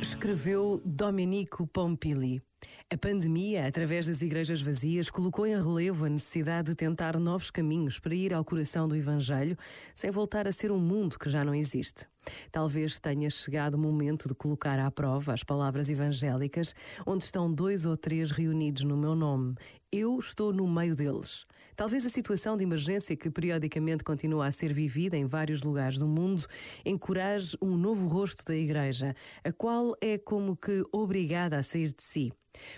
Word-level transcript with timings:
Escreveu 0.00 0.80
Domenico 0.84 1.66
Pompili. 1.66 2.40
A 2.88 2.96
pandemia, 2.96 3.66
através 3.66 4.06
das 4.06 4.22
igrejas 4.22 4.62
vazias, 4.62 5.10
colocou 5.10 5.44
em 5.44 5.60
relevo 5.60 6.04
a 6.04 6.08
necessidade 6.08 6.70
de 6.70 6.76
tentar 6.76 7.18
novos 7.18 7.50
caminhos 7.50 7.98
para 7.98 8.14
ir 8.14 8.32
ao 8.32 8.44
coração 8.44 8.86
do 8.86 8.94
Evangelho, 8.94 9.56
sem 9.96 10.10
voltar 10.10 10.46
a 10.46 10.52
ser 10.52 10.70
um 10.70 10.78
mundo 10.78 11.18
que 11.18 11.28
já 11.28 11.44
não 11.44 11.52
existe. 11.52 12.06
Talvez 12.52 13.00
tenha 13.00 13.28
chegado 13.28 13.74
o 13.74 13.78
momento 13.78 14.28
de 14.28 14.34
colocar 14.34 14.78
à 14.78 14.88
prova 14.88 15.34
as 15.34 15.42
palavras 15.42 15.90
evangélicas, 15.90 16.74
onde 17.04 17.24
estão 17.24 17.52
dois 17.52 17.84
ou 17.84 17.96
três 17.96 18.30
reunidos 18.30 18.84
no 18.84 18.96
meu 18.96 19.16
nome. 19.16 19.56
Eu 19.90 20.16
estou 20.18 20.52
no 20.52 20.68
meio 20.68 20.94
deles. 20.94 21.44
Talvez 21.78 22.04
a 22.04 22.10
situação 22.10 22.56
de 22.56 22.64
emergência 22.64 23.14
que 23.14 23.30
periodicamente 23.30 24.02
continua 24.02 24.48
a 24.48 24.50
ser 24.50 24.72
vivida 24.72 25.16
em 25.16 25.26
vários 25.26 25.62
lugares 25.62 25.96
do 25.96 26.08
mundo 26.08 26.44
encoraje 26.84 27.56
um 27.62 27.76
novo 27.76 28.08
rosto 28.08 28.44
da 28.44 28.56
Igreja, 28.56 29.14
a 29.44 29.52
qual 29.52 29.94
é 30.00 30.18
como 30.18 30.56
que 30.56 30.82
obrigada 30.90 31.56
a 31.56 31.62
sair 31.62 31.92
de 31.94 32.02
si. 32.02 32.32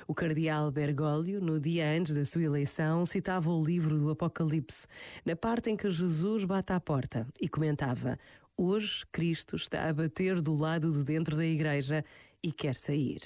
O 0.07 0.15
cardeal 0.15 0.71
Bergoglio, 0.71 1.41
no 1.41 1.59
dia 1.59 1.91
antes 1.97 2.13
da 2.13 2.27
sua 2.27 2.43
eleição, 2.43 3.07
citava 3.07 3.51
o 3.51 3.65
livro 3.65 3.97
do 3.97 4.11
Apocalipse, 4.11 4.87
na 5.25 5.35
parte 5.35 5.71
em 5.71 5.79
que 5.79 5.89
Jesus 5.89 6.45
bate 6.45 6.75
à 6.75 6.79
porta, 6.79 7.27
e 7.41 7.49
comentava: 7.49 8.19
Hoje 8.55 9.07
Cristo 9.11 9.57
está 9.57 9.89
a 9.89 9.95
bater 9.95 10.43
do 10.43 10.55
lado 10.55 10.93
de 10.93 11.03
dentro 11.05 11.39
da 11.39 11.47
igreja 11.47 12.05
e 12.43 12.53
quer 12.53 12.75
sair. 12.75 13.23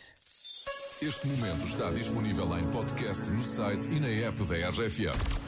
Este 1.03 1.27
momento 1.27 1.67
está 1.67 1.91
disponível 1.91 2.47
em 2.57 2.71
podcast 2.71 3.29
no 3.29 3.43
site 3.43 3.91
e 3.91 3.99
na 3.99 4.07
app 4.07 4.41
da 4.45 4.71
RFM. 4.71 5.44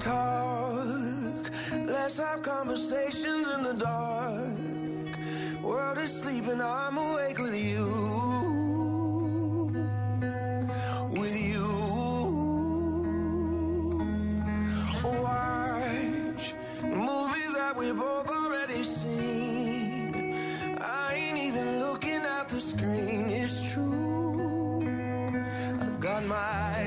Talk, 0.00 1.50
let's 1.72 2.18
have 2.18 2.42
conversations 2.42 3.48
in 3.56 3.62
the 3.64 3.74
dark. 3.74 5.62
World 5.62 5.98
is 5.98 6.12
sleeping, 6.20 6.60
I'm 6.60 6.96
awake 6.96 7.38
with 7.38 7.56
you. 7.56 7.86
With 11.10 11.36
you. 11.36 11.66
Watch 15.02 16.54
movies 16.82 17.54
that 17.54 17.74
we 17.76 17.92
both 17.92 18.30
already 18.30 18.84
seen. 18.84 20.34
I 20.80 21.14
ain't 21.14 21.38
even 21.38 21.80
looking 21.80 22.20
at 22.20 22.48
the 22.48 22.60
screen, 22.60 23.30
it's 23.30 23.72
true. 23.72 24.82
I 25.80 25.86
got 25.98 26.24
my 26.24 26.65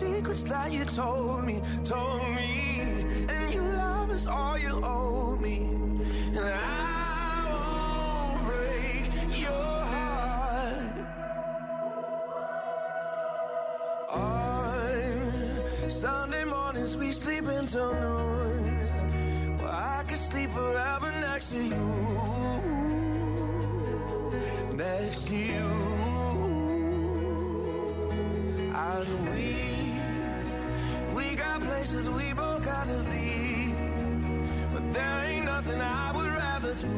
secrets 0.00 0.42
that 0.44 0.72
you 0.72 0.84
told 0.84 1.44
me, 1.44 1.60
told 1.84 2.22
me. 2.34 2.80
And 3.28 3.52
your 3.52 3.64
love 3.64 4.10
is 4.10 4.26
all 4.26 4.58
you 4.58 4.80
owe 4.82 5.36
me. 5.36 5.56
And 6.36 6.38
I 6.38 7.44
won't 7.48 8.46
break 8.46 9.04
your 9.44 9.76
heart. 9.92 10.94
On 14.12 15.90
Sunday 15.90 16.44
mornings 16.44 16.96
we 16.96 17.12
sleep 17.12 17.44
until 17.46 17.94
noon. 17.94 19.09
I 19.70 20.02
could 20.06 20.18
sleep 20.18 20.50
forever 20.50 21.12
next 21.20 21.52
to 21.52 21.62
you. 21.62 21.76
Next 24.74 25.26
to 25.28 25.36
you. 25.36 25.66
And 28.74 29.08
we, 29.30 29.54
we 31.14 31.34
got 31.36 31.60
places 31.60 32.10
we 32.10 32.32
both 32.32 32.64
gotta 32.64 33.04
be. 33.10 33.74
But 34.72 34.92
there 34.92 35.24
ain't 35.28 35.44
nothing 35.44 35.80
I 35.80 36.12
would 36.16 36.32
rather 36.44 36.74
do 36.74 36.96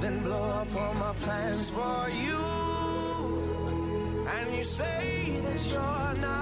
than 0.00 0.22
blow 0.22 0.48
up 0.60 0.74
all 0.74 0.94
my 0.94 1.12
plans 1.24 1.70
for 1.70 2.08
you. 2.24 2.40
And 4.34 4.54
you 4.56 4.62
say 4.62 5.40
that 5.42 5.66
you're 5.70 6.14
not 6.22 6.41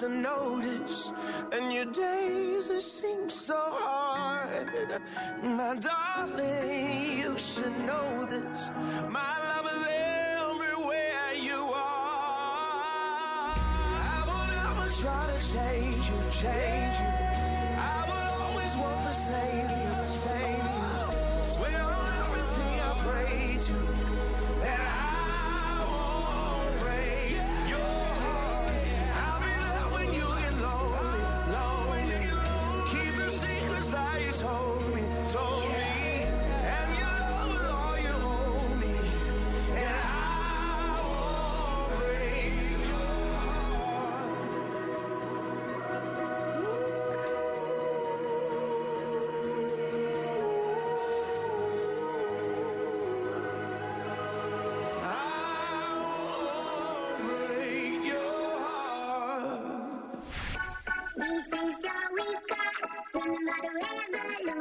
to 0.00 0.08
notice. 0.08 1.12
And 1.52 1.70
your 1.70 1.84
days 1.84 2.68
it 2.68 2.80
seem 2.80 3.28
so 3.28 3.58
hard. 3.58 4.66
My 5.42 5.76
darling, 5.76 7.18
you 7.18 7.36
should 7.38 7.78
know 7.80 8.24
this. 8.24 8.70
My 9.10 9.32
love 9.48 9.66
is 9.74 9.84
everywhere 9.90 11.32
you 11.38 11.60
are. 11.74 13.52
I 14.08 14.22
will 14.26 14.46
never 14.56 14.90
try 15.02 15.22
to 15.32 15.38
change 15.52 16.08
you, 16.08 16.20
change 16.40 16.98
you. 16.98 17.09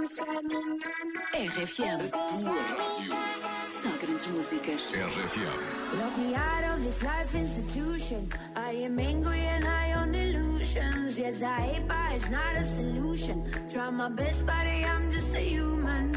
Is 0.03 0.19
all 0.19 0.41
we 0.41 0.79
got. 3.09 3.61
Só 3.61 3.89
grandes 4.01 4.27
músicas. 4.27 4.91
RFM. 4.93 5.59
Lock 5.97 6.17
me 6.17 6.35
out 6.35 6.63
of 6.73 6.83
this 6.83 7.01
life 7.01 7.33
institution. 7.35 8.29
I 8.55 8.71
am 8.85 8.99
angry 8.99 9.39
and 9.39 9.63
high 9.63 9.93
on 9.93 10.13
illusions. 10.13 11.17
Yes, 11.17 11.41
I 11.43 11.61
hate, 11.61 11.87
but 11.87 12.11
it's 12.13 12.29
not 12.29 12.55
a 12.55 12.63
solution. 12.63 13.43
Try 13.69 13.89
my 13.89 14.09
best, 14.09 14.45
buddy, 14.45 14.85
I'm 14.85 15.09
just 15.11 15.33
a 15.35 15.39
human. 15.39 16.13